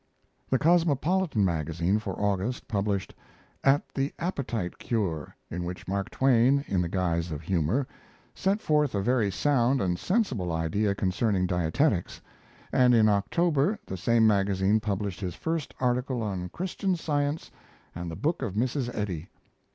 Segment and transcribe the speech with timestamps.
[0.49, 3.13] The Cosmopolitan Magazine for August published
[3.63, 7.85] "At the Appetite Cure," in which Mark Twain, in the guise of humor,
[8.33, 12.19] set forth a very sound and sensible idea concerning dietetics,
[12.73, 17.51] and in October the same magazine published his first article on "Christian Science
[17.93, 18.89] and the Book of Mrs.
[18.95, 19.29] Eddy."